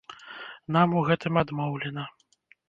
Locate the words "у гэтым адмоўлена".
1.01-2.09